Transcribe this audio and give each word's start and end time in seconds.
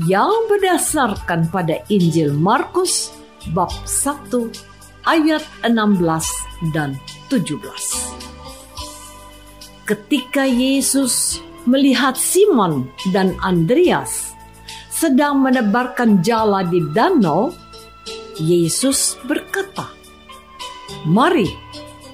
Yang 0.00 0.32
berdasarkan 0.48 1.52
pada 1.52 1.84
Injil 1.92 2.32
Markus 2.32 3.12
bab 3.52 3.68
1 3.84 4.32
ayat 5.04 5.44
16 5.66 6.72
dan 6.72 6.96
17. 7.28 7.60
Ketika 9.84 10.48
Yesus 10.48 11.42
melihat 11.68 12.16
Simon 12.16 12.88
dan 13.12 13.36
Andreas 13.44 14.32
sedang 14.88 15.42
menebarkan 15.44 16.24
jala 16.24 16.64
di 16.64 16.80
danau, 16.94 17.52
Yesus 18.40 19.20
berkata, 19.28 19.92
"Mari, 21.04 21.50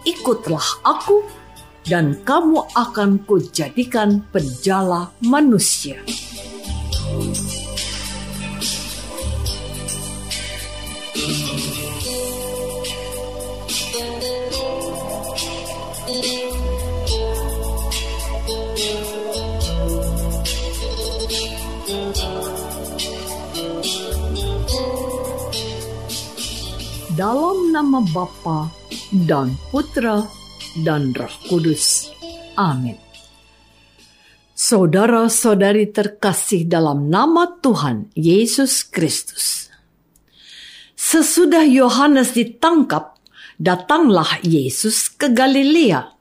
ikutlah 0.02 0.82
aku, 0.82 1.22
dan 1.86 2.18
kamu 2.26 2.66
akan 2.74 3.22
kujadikan 3.22 4.24
penjala 4.34 5.14
manusia." 5.22 6.02
Dalam 27.18 27.74
nama 27.74 27.98
Bapa 28.14 28.70
dan 29.26 29.58
Putra 29.74 30.22
dan 30.86 31.10
Roh 31.10 31.34
Kudus. 31.50 32.14
Amin. 32.54 32.94
Saudara-saudari 34.54 35.90
terkasih 35.90 36.70
dalam 36.70 37.10
nama 37.10 37.58
Tuhan 37.58 38.14
Yesus 38.14 38.86
Kristus. 38.86 39.66
Sesudah 40.94 41.66
Yohanes 41.66 42.38
ditangkap, 42.38 43.18
datanglah 43.58 44.38
Yesus 44.46 45.10
ke 45.10 45.34
Galilea, 45.34 46.14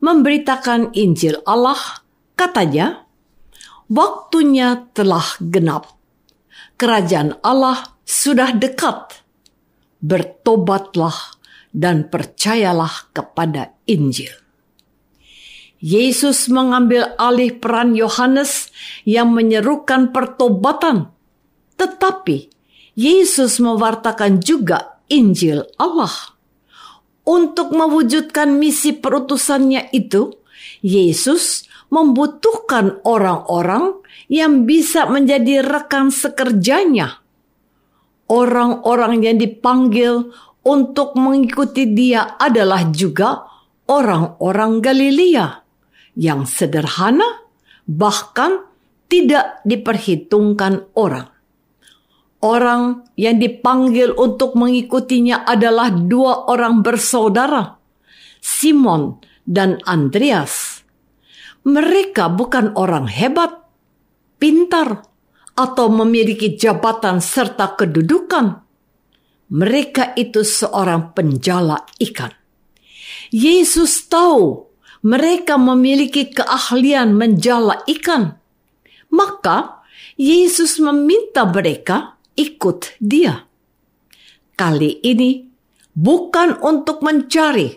memberitakan 0.00 0.96
Injil 0.96 1.44
Allah. 1.44 2.00
Katanya, 2.32 3.04
waktunya 3.92 4.88
telah 4.96 5.28
genap. 5.44 5.92
Kerajaan 6.80 7.36
Allah 7.44 8.00
sudah 8.08 8.56
dekat 8.56 9.27
bertobatlah 9.98 11.38
dan 11.74 12.08
percayalah 12.08 13.10
kepada 13.12 13.76
Injil. 13.84 14.32
Yesus 15.78 16.50
mengambil 16.50 17.14
alih 17.22 17.54
peran 17.54 17.94
Yohanes 17.94 18.74
yang 19.06 19.30
menyerukan 19.30 20.10
pertobatan, 20.10 21.14
tetapi 21.78 22.50
Yesus 22.98 23.62
mewartakan 23.62 24.42
juga 24.42 24.98
Injil 25.06 25.62
Allah. 25.78 26.10
Untuk 27.22 27.70
mewujudkan 27.70 28.58
misi 28.58 28.90
perutusannya 28.90 29.94
itu, 29.94 30.34
Yesus 30.82 31.68
membutuhkan 31.94 32.98
orang-orang 33.06 34.02
yang 34.26 34.66
bisa 34.66 35.06
menjadi 35.06 35.62
rekan 35.62 36.10
sekerjanya 36.10 37.22
orang-orang 38.28 39.24
yang 39.24 39.36
dipanggil 39.40 40.32
untuk 40.64 41.16
mengikuti 41.16 41.88
dia 41.96 42.36
adalah 42.36 42.88
juga 42.92 43.48
orang-orang 43.88 44.84
Galilea 44.84 45.46
yang 46.18 46.44
sederhana, 46.44 47.48
bahkan 47.88 48.68
tidak 49.08 49.64
diperhitungkan 49.64 50.92
orang. 50.92 51.32
Orang 52.38 53.10
yang 53.18 53.42
dipanggil 53.42 54.14
untuk 54.14 54.54
mengikutinya 54.54 55.42
adalah 55.42 55.90
dua 55.90 56.46
orang 56.46 56.86
bersaudara, 56.86 57.80
Simon 58.38 59.18
dan 59.42 59.82
Andreas. 59.82 60.84
Mereka 61.66 62.30
bukan 62.30 62.78
orang 62.78 63.10
hebat, 63.10 63.58
pintar, 64.38 65.02
atau 65.58 65.90
memiliki 65.90 66.54
jabatan 66.54 67.18
serta 67.18 67.74
kedudukan. 67.74 68.62
Mereka 69.50 70.14
itu 70.14 70.46
seorang 70.46 71.10
penjala 71.18 71.82
ikan. 71.98 72.30
Yesus 73.34 74.06
tahu 74.06 74.70
mereka 75.02 75.58
memiliki 75.58 76.30
keahlian 76.30 77.18
menjala 77.18 77.82
ikan. 77.90 78.38
Maka 79.10 79.82
Yesus 80.14 80.78
meminta 80.78 81.42
mereka 81.48 82.18
ikut 82.38 82.94
dia. 83.02 83.42
Kali 84.54 85.02
ini 85.02 85.46
bukan 85.94 86.62
untuk 86.62 87.02
mencari 87.02 87.70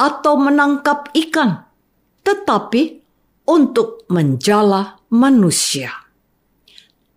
atau 0.00 0.36
menangkap 0.40 1.12
ikan, 1.12 1.64
tetapi 2.24 3.00
untuk 3.48 4.08
menjala 4.08 5.00
manusia. 5.12 5.99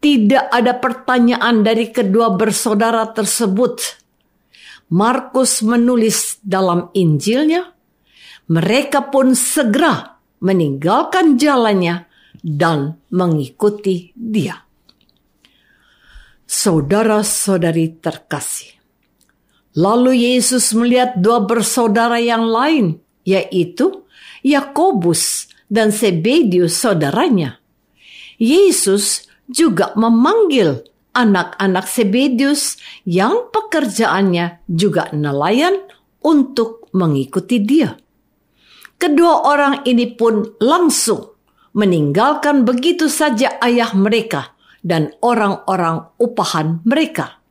Tidak 0.03 0.51
ada 0.51 0.75
pertanyaan 0.75 1.63
dari 1.63 1.87
kedua 1.87 2.35
bersaudara 2.35 3.07
tersebut. 3.15 4.03
Markus 4.91 5.63
menulis 5.63 6.43
dalam 6.43 6.91
Injilnya, 6.91 7.71
mereka 8.51 9.07
pun 9.07 9.31
segera 9.31 10.19
meninggalkan 10.43 11.39
jalannya 11.39 12.03
dan 12.43 12.99
mengikuti 13.15 14.11
dia. 14.11 14.59
Saudara-saudari 16.43 17.95
terkasih, 18.03 18.75
lalu 19.79 20.35
Yesus 20.35 20.75
melihat 20.75 21.15
dua 21.15 21.47
bersaudara 21.47 22.19
yang 22.19 22.43
lain, 22.43 22.99
yaitu 23.23 24.03
Yakobus 24.43 25.47
dan 25.71 25.95
Sebedius 25.95 26.75
saudaranya. 26.75 27.63
Yesus 28.35 29.31
juga 29.47 29.91
memanggil 29.95 30.83
anak-anak 31.13 31.85
Sebedius 31.85 32.81
yang 33.05 33.49
pekerjaannya 33.53 34.65
juga 34.65 35.13
nelayan 35.13 35.77
untuk 36.25 36.89
mengikuti 36.95 37.61
dia. 37.61 37.95
Kedua 38.97 39.43
orang 39.45 39.83
ini 39.83 40.09
pun 40.15 40.57
langsung 40.63 41.35
meninggalkan 41.75 42.63
begitu 42.63 43.09
saja 43.09 43.57
ayah 43.59 43.91
mereka 43.97 44.53
dan 44.85 45.11
orang-orang 45.19 46.07
upahan 46.21 46.79
mereka. 46.85 47.41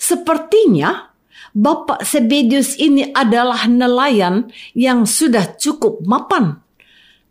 Sepertinya 0.00 1.14
Bapak 1.54 2.02
Sebedius 2.02 2.74
ini 2.82 3.14
adalah 3.14 3.70
nelayan 3.70 4.50
yang 4.74 5.06
sudah 5.06 5.54
cukup 5.54 6.02
mapan 6.02 6.58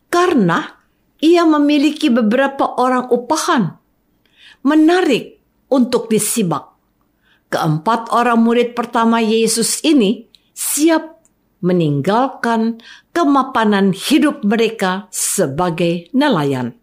karena 0.07 0.82
ia 1.23 1.47
memiliki 1.47 2.11
beberapa 2.11 2.75
orang 2.75 3.07
upahan. 3.07 3.79
Menarik 4.67 5.39
untuk 5.71 6.11
disimak. 6.11 6.75
Keempat 7.47 8.11
orang 8.11 8.43
murid 8.43 8.75
pertama 8.75 9.23
Yesus 9.23 9.79
ini 9.87 10.27
siap 10.51 11.23
meninggalkan 11.63 12.83
kemapanan 13.15 13.95
hidup 13.95 14.43
mereka 14.43 15.07
sebagai 15.15 16.11
nelayan. 16.11 16.75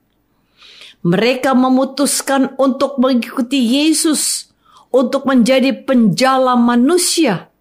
Mereka 1.05 1.53
memutuskan 1.53 2.57
untuk 2.57 2.97
mengikuti 2.97 3.61
Yesus 3.61 4.49
untuk 4.89 5.29
menjadi 5.29 5.85
penjala 5.85 6.57
manusia. 6.57 7.53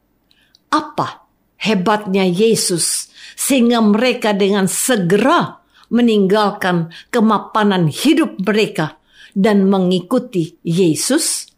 Apa 0.70 1.28
hebatnya 1.60 2.24
Yesus 2.24 3.10
sehingga 3.36 3.80
mereka 3.84 4.36
dengan 4.36 4.68
segera 4.68 5.59
meninggalkan 5.90 6.94
kemapanan 7.10 7.90
hidup 7.90 8.38
mereka 8.42 8.98
dan 9.34 9.66
mengikuti 9.70 10.58
Yesus? 10.66 11.50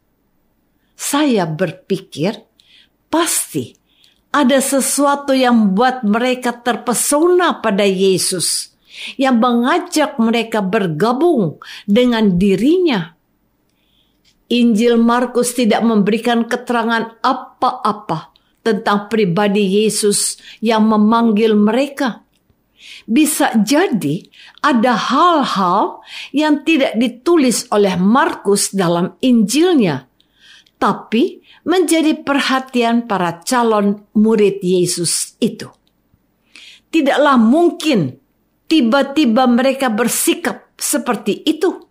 Saya 0.95 1.48
berpikir 1.48 2.39
pasti 3.12 3.75
ada 4.31 4.63
sesuatu 4.63 5.36
yang 5.36 5.56
membuat 5.60 6.07
mereka 6.07 6.56
terpesona 6.56 7.60
pada 7.60 7.83
Yesus, 7.83 8.72
yang 9.19 9.44
mengajak 9.44 10.16
mereka 10.16 10.63
bergabung 10.63 11.60
dengan 11.84 12.39
dirinya. 12.39 13.12
Injil 14.51 15.00
Markus 15.00 15.56
tidak 15.56 15.84
memberikan 15.84 16.48
keterangan 16.48 17.19
apa-apa 17.24 18.36
tentang 18.63 19.07
pribadi 19.07 19.84
Yesus 19.84 20.39
yang 20.60 20.88
memanggil 20.88 21.56
mereka. 21.56 22.24
Bisa 23.09 23.57
jadi 23.57 24.21
ada 24.62 24.94
hal-hal 24.94 26.06
yang 26.31 26.62
tidak 26.62 26.94
ditulis 26.98 27.65
oleh 27.74 27.98
Markus 27.98 28.69
dalam 28.71 29.18
Injilnya, 29.21 30.06
tapi 30.77 31.42
menjadi 31.65 32.21
perhatian 32.21 33.06
para 33.09 33.42
calon 33.42 34.06
murid 34.18 34.62
Yesus 34.62 35.38
itu. 35.42 35.69
Tidaklah 36.92 37.38
mungkin 37.39 38.19
tiba-tiba 38.68 39.48
mereka 39.48 39.92
bersikap 39.92 40.71
seperti 40.80 41.44
itu. 41.45 41.88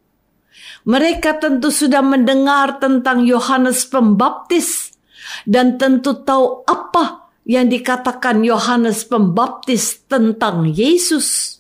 Mereka 0.88 1.36
tentu 1.40 1.68
sudah 1.68 2.00
mendengar 2.00 2.80
tentang 2.80 3.24
Yohanes 3.28 3.84
Pembaptis 3.84 4.96
dan 5.44 5.76
tentu 5.76 6.24
tahu 6.24 6.64
apa 6.64 7.19
yang 7.50 7.66
dikatakan 7.66 8.46
Yohanes 8.46 9.02
Pembaptis 9.02 10.06
tentang 10.06 10.70
Yesus. 10.70 11.58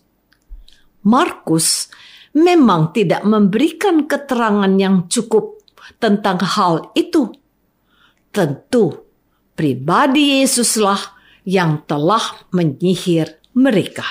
Markus 1.02 1.90
memang 2.30 2.94
tidak 2.94 3.26
memberikan 3.26 4.06
keterangan 4.06 4.70
yang 4.78 5.10
cukup 5.10 5.58
tentang 5.98 6.38
hal 6.38 6.94
itu 6.94 7.34
tentu 8.30 9.02
pribadi 9.58 10.38
Yesuslah 10.46 11.18
yang 11.42 11.82
telah 11.90 12.22
menyihir 12.54 13.42
mereka. 13.58 14.06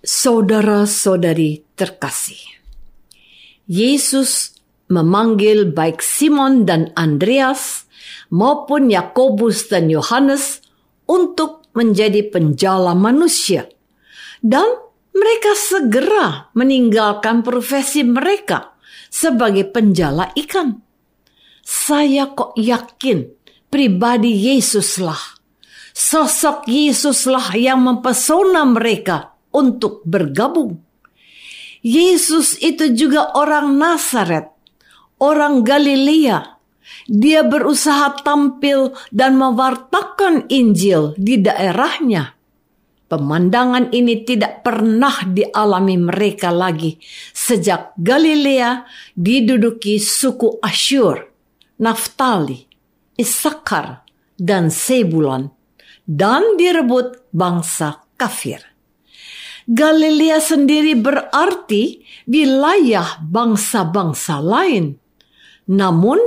Saudara-saudari 0.00 1.68
terkasih, 1.76 2.40
Yesus 3.68 4.56
memanggil 4.88 5.68
baik 5.68 6.00
Simon 6.00 6.64
dan 6.64 6.92
Andreas 6.96 7.84
maupun 8.30 8.90
Yakobus 8.90 9.68
dan 9.70 9.88
Yohanes 9.88 10.64
untuk 11.04 11.68
menjadi 11.74 12.24
penjala 12.30 12.94
manusia 12.94 13.68
dan 14.44 14.66
mereka 15.14 15.52
segera 15.54 16.50
meninggalkan 16.52 17.40
profesi 17.40 18.02
mereka 18.02 18.74
sebagai 19.08 19.70
penjala 19.70 20.34
ikan. 20.34 20.82
Saya 21.64 22.28
kok 22.34 22.58
yakin 22.60 23.24
pribadi 23.72 24.52
Yesuslah, 24.52 25.18
sosok 25.96 26.68
Yesuslah 26.68 27.56
yang 27.56 27.80
mempesona 27.80 28.68
mereka 28.68 29.32
untuk 29.54 30.04
bergabung. 30.04 30.82
Yesus 31.80 32.58
itu 32.60 32.92
juga 32.92 33.32
orang 33.38 33.76
Nazaret, 33.76 34.50
orang 35.20 35.62
Galilea. 35.62 36.53
Dia 37.08 37.44
berusaha 37.44 38.20
tampil 38.24 38.92
dan 39.12 39.36
mewartakan 39.36 40.48
Injil 40.48 41.16
di 41.16 41.40
daerahnya. 41.40 42.36
Pemandangan 43.04 43.92
ini 43.92 44.24
tidak 44.24 44.64
pernah 44.64 45.22
dialami 45.28 46.00
mereka 46.00 46.48
lagi 46.48 46.96
sejak 47.30 47.94
Galilea 48.00 48.88
diduduki 49.14 50.00
suku 50.00 50.58
Asyur 50.58 51.34
Naftali, 51.74 52.64
Isakar, 53.18 54.06
dan 54.38 54.70
Sebulon, 54.70 55.50
dan 56.06 56.54
direbut 56.54 57.26
bangsa 57.34 58.06
kafir. 58.14 58.62
Galilea 59.66 60.38
sendiri 60.38 60.94
berarti 60.94 62.04
wilayah 62.28 63.18
bangsa-bangsa 63.24 64.38
lain. 64.38 64.94
Namun 65.72 66.20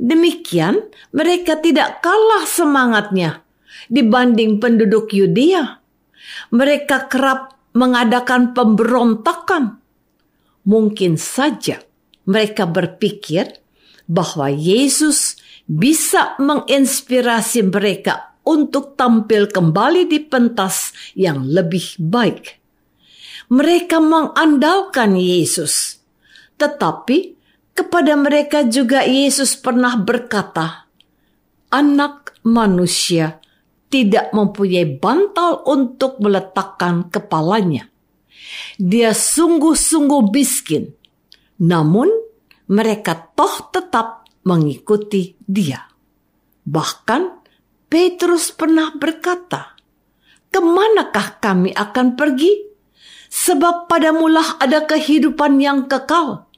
demikian 0.00 0.80
mereka 1.12 1.58
tidak 1.60 2.04
kalah 2.04 2.44
semangatnya 2.48 3.42
dibanding 3.88 4.60
penduduk 4.62 5.10
Yudea. 5.12 5.80
Mereka 6.52 7.12
kerap 7.12 7.56
mengadakan 7.76 8.52
pemberontakan. 8.52 9.80
Mungkin 10.62 11.18
saja 11.18 11.82
mereka 12.28 12.68
berpikir 12.68 13.58
bahwa 14.06 14.46
Yesus 14.52 15.34
bisa 15.66 16.38
menginspirasi 16.38 17.66
mereka 17.66 18.38
untuk 18.42 18.98
tampil 18.98 19.50
kembali 19.50 20.06
di 20.06 20.18
pentas 20.22 20.94
yang 21.14 21.46
lebih 21.46 21.98
baik. 21.98 22.58
Mereka 23.52 24.00
mengandalkan 24.00 25.18
Yesus, 25.18 26.00
tetapi 26.56 27.41
kepada 27.72 28.16
mereka 28.16 28.64
juga 28.68 29.04
Yesus 29.04 29.56
pernah 29.56 29.96
berkata, 29.96 30.88
"Anak 31.72 32.36
manusia 32.44 33.42
tidak 33.92 34.32
mempunyai 34.32 34.96
bantal 34.96 35.60
untuk 35.68 36.16
meletakkan 36.24 37.12
kepalanya. 37.12 37.92
Dia 38.80 39.12
sungguh-sungguh 39.12 40.32
miskin, 40.32 40.96
namun 41.60 42.08
mereka 42.72 43.12
toh 43.36 43.68
tetap 43.68 44.24
mengikuti 44.48 45.36
dia. 45.44 45.84
Bahkan 46.64 47.22
Petrus 47.92 48.48
pernah 48.56 48.96
berkata, 48.96 49.76
Ke 50.48 50.60
manakah 50.60 51.40
kami 51.40 51.72
akan 51.76 52.16
pergi? 52.16 52.72
Sebab 53.32 53.88
padamulah 53.88 54.60
ada 54.60 54.84
kehidupan 54.84 55.56
yang 55.60 55.88
kekal. 55.88 56.48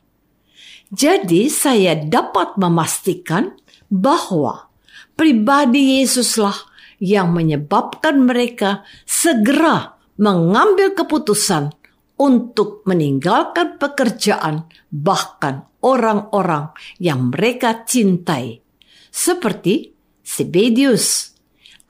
Jadi 0.95 1.51
saya 1.51 1.99
dapat 1.99 2.55
memastikan 2.55 3.51
bahwa 3.91 4.71
pribadi 5.19 5.99
Yesuslah 5.99 6.55
yang 7.03 7.35
menyebabkan 7.35 8.23
mereka 8.23 8.87
segera 9.03 9.99
mengambil 10.15 10.95
keputusan 10.95 11.75
untuk 12.15 12.87
meninggalkan 12.87 13.75
pekerjaan, 13.75 14.71
bahkan 14.95 15.67
orang-orang 15.83 16.71
yang 17.03 17.35
mereka 17.35 17.83
cintai, 17.83 18.63
seperti 19.11 19.99
Sebedius, 20.23 21.35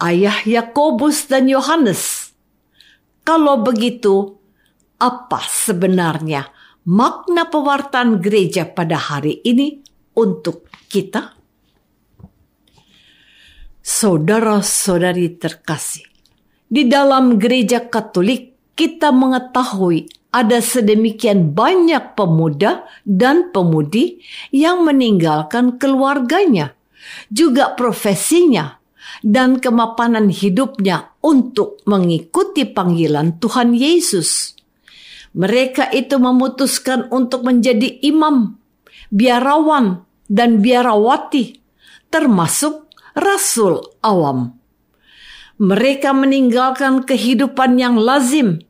ayah 0.00 0.40
Yakobus 0.49 1.28
dan 1.28 1.44
Yohanes. 1.44 2.32
Kalau 3.20 3.61
begitu, 3.61 4.40
apa 4.96 5.44
sebenarnya 5.44 6.49
makna 6.85 7.49
pewartaan 7.49 8.21
gereja 8.21 8.69
pada 8.69 8.97
hari 8.97 9.41
ini 9.45 9.81
untuk 10.17 10.69
kita? 10.88 11.37
Saudara-saudari 13.85 15.37
terkasih, 15.37 16.09
di 16.64 16.88
dalam 16.88 17.37
gereja 17.37 17.85
Katolik 17.85 18.73
kita 18.73 19.12
mengetahui 19.12 20.09
ada 20.35 20.59
sedemikian 20.59 21.53
banyak 21.53 22.17
pemuda 22.17 22.88
dan 23.05 23.53
pemudi 23.53 24.25
yang 24.50 24.83
meninggalkan 24.83 25.76
keluarganya, 25.76 26.73
juga 27.29 27.76
profesinya, 27.76 28.81
dan 29.23 29.62
kemapanan 29.62 30.33
hidupnya 30.33 31.14
untuk 31.23 31.85
mengikuti 31.87 32.67
panggilan 32.67 33.38
Tuhan 33.38 33.76
Yesus. 33.76 34.59
Mereka 35.35 35.91
itu 35.91 36.14
memutuskan 36.23 37.11
untuk 37.11 37.43
menjadi 37.43 37.91
imam, 38.07 38.55
biarawan, 39.11 40.07
dan 40.31 40.62
biarawati, 40.62 41.59
termasuk 42.09 42.87
rasul 43.19 43.83
awam. 44.00 44.55
Mereka 45.59 46.14
meninggalkan 46.14 47.03
kehidupan 47.03 47.79
yang 47.79 47.99
lazim, 47.99 48.62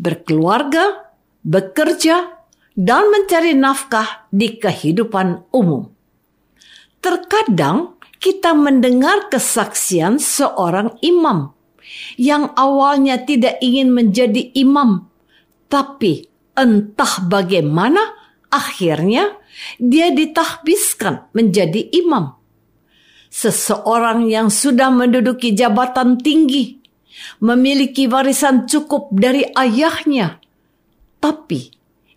berkeluarga, 0.00 1.12
bekerja, 1.44 2.40
dan 2.76 3.12
mencari 3.12 3.52
nafkah 3.52 4.24
di 4.32 4.56
kehidupan 4.56 5.52
umum. 5.52 5.92
Terkadang 7.00 8.00
kita 8.20 8.52
mendengar 8.56 9.28
kesaksian 9.32 10.20
seorang 10.20 10.96
imam 11.04 11.52
yang 12.20 12.52
awalnya 12.56 13.20
tidak 13.24 13.60
ingin 13.64 13.92
menjadi 13.92 14.52
imam, 14.56 15.09
tapi 15.70 16.26
entah 16.58 17.22
bagaimana 17.30 18.02
akhirnya 18.50 19.38
dia 19.78 20.10
ditahbiskan 20.10 21.30
menjadi 21.32 21.86
imam 21.94 22.40
seseorang 23.30 24.26
yang 24.26 24.50
sudah 24.50 24.90
menduduki 24.90 25.54
jabatan 25.54 26.18
tinggi, 26.18 26.82
memiliki 27.38 28.10
warisan 28.10 28.66
cukup 28.66 29.14
dari 29.14 29.46
ayahnya, 29.54 30.42
tapi 31.22 31.70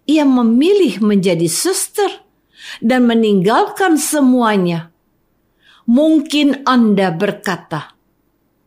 ia 0.09 0.25
memilih 0.25 0.99
menjadi 1.05 1.45
suster 1.45 2.25
dan 2.81 3.05
meninggalkan 3.05 3.95
semuanya. 3.95 4.89
Mungkin 5.85 6.65
Anda 6.65 7.13
berkata, 7.13 7.93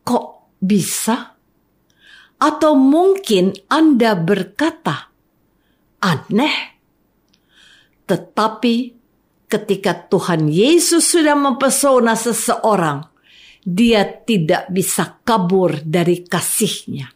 "Kok 0.07 0.57
bisa?" 0.63 1.36
Atau 2.37 2.77
mungkin 2.77 3.57
Anda 3.73 4.13
berkata, 4.13 5.09
"Aneh." 6.05 6.77
Tetapi 8.07 8.75
ketika 9.51 10.07
Tuhan 10.07 10.47
Yesus 10.47 11.11
sudah 11.11 11.35
mempesona 11.35 12.15
seseorang, 12.15 13.03
dia 13.67 14.07
tidak 14.07 14.71
bisa 14.71 15.19
kabur 15.27 15.83
dari 15.83 16.23
kasihnya. 16.23 17.11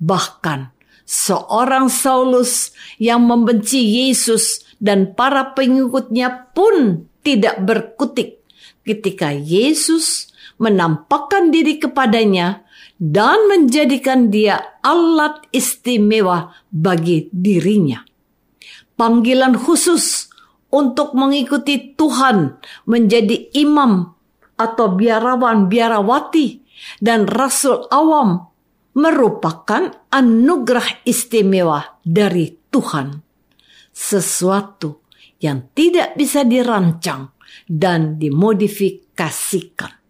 Bahkan 0.00 0.60
seorang 1.04 1.92
Saulus 1.92 2.72
yang 2.96 3.28
membenci 3.28 4.08
Yesus 4.08 4.64
dan 4.80 5.12
para 5.12 5.52
pengikutnya 5.52 6.56
pun 6.56 7.04
tidak 7.20 7.60
berkutik 7.60 8.40
ketika 8.84 9.32
Yesus 9.32 10.32
menampakkan 10.56 11.52
diri 11.52 11.76
kepadanya 11.76 12.63
dan 12.98 13.50
menjadikan 13.50 14.30
dia 14.30 14.78
alat 14.80 15.46
istimewa 15.50 16.54
bagi 16.70 17.26
dirinya. 17.34 18.02
Panggilan 18.94 19.58
khusus 19.58 20.30
untuk 20.70 21.14
mengikuti 21.18 21.94
Tuhan 21.94 22.62
menjadi 22.86 23.50
imam 23.58 24.14
atau 24.54 24.86
biarawan 24.94 25.66
biarawati 25.66 26.62
dan 27.02 27.26
rasul 27.26 27.90
awam 27.90 28.50
merupakan 28.94 29.90
anugerah 30.10 31.02
istimewa 31.02 31.98
dari 32.06 32.54
Tuhan. 32.70 33.18
Sesuatu 33.94 35.06
yang 35.42 35.70
tidak 35.74 36.14
bisa 36.14 36.46
dirancang 36.46 37.34
dan 37.66 38.18
dimodifikasikan. 38.18 40.03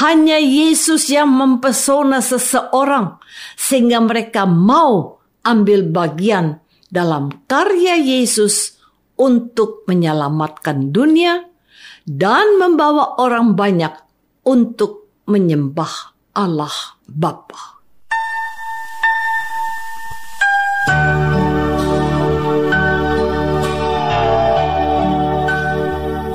Hanya 0.00 0.36
Yesus 0.40 1.08
yang 1.08 1.30
mempesona 1.32 2.20
seseorang 2.24 3.20
sehingga 3.56 4.00
mereka 4.00 4.44
mau 4.48 5.20
ambil 5.42 5.88
bagian 5.88 6.62
dalam 6.92 7.32
karya 7.48 7.96
Yesus 7.96 8.78
untuk 9.16 9.84
menyelamatkan 9.88 10.92
dunia 10.92 11.44
dan 12.04 12.58
membawa 12.58 13.16
orang 13.22 13.54
banyak 13.54 13.94
untuk 14.44 15.22
menyembah 15.30 16.16
Allah 16.34 16.74
Bapa. 17.06 17.72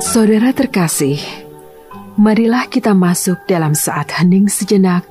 Saudara 0.08 0.50
terkasih, 0.56 1.20
marilah 2.18 2.66
kita 2.66 2.98
masuk 2.98 3.46
dalam 3.46 3.78
saat 3.78 4.10
hening 4.10 4.50
sejenak 4.50 5.06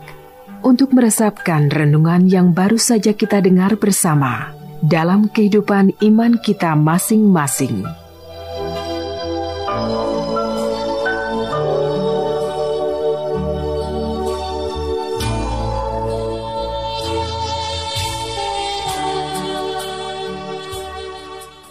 untuk 0.59 0.91
meresapkan 0.91 1.71
renungan 1.71 2.27
yang 2.27 2.51
baru 2.51 2.75
saja 2.75 3.15
kita 3.15 3.39
dengar 3.39 3.79
bersama 3.79 4.51
dalam 4.83 5.31
kehidupan 5.31 5.95
iman 6.03 6.35
kita 6.43 6.75
masing-masing. 6.75 7.87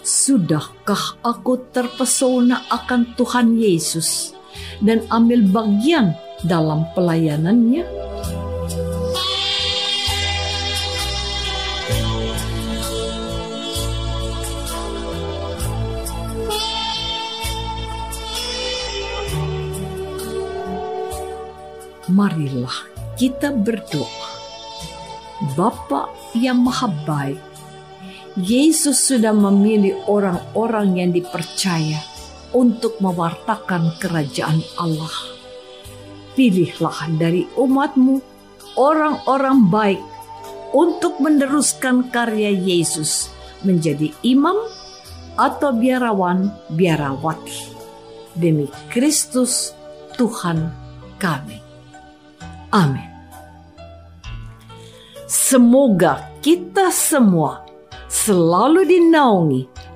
Sudahkah 0.01 1.21
aku 1.23 1.71
terpesona 1.71 2.67
akan 2.67 3.15
Tuhan 3.15 3.55
Yesus 3.55 4.36
dan 4.81 5.01
ambil 5.09 5.41
bagian 5.49 6.13
dalam 6.45 6.85
pelayanannya? 6.93 7.97
marilah 22.07 22.87
kita 23.19 23.53
berdoa. 23.53 24.29
Bapa 25.53 26.09
yang 26.33 26.65
maha 26.65 26.89
baik, 27.05 27.37
Yesus 28.33 28.97
sudah 29.05 29.35
memilih 29.37 29.93
orang-orang 30.09 30.97
yang 30.97 31.09
dipercaya 31.13 32.01
untuk 32.55 32.99
mewartakan 33.03 33.97
kerajaan 33.99 34.63
Allah. 34.79 35.11
Pilihlah 36.37 37.09
dari 37.17 37.49
umatmu 37.57 38.21
orang-orang 38.77 39.57
baik 39.67 40.01
untuk 40.71 41.17
meneruskan 41.17 42.13
karya 42.13 42.53
Yesus 42.53 43.33
menjadi 43.65 44.13
imam 44.21 44.55
atau 45.37 45.73
biarawan 45.73 46.53
biarawati. 46.73 47.73
Demi 48.37 48.69
Kristus 48.93 49.73
Tuhan 50.13 50.69
kami. 51.17 51.57
Amin. 52.69 53.09
Semoga 55.25 56.29
kita 56.39 56.93
semua 56.93 57.65
selalu 58.07 58.85
dinaungi 58.87 59.76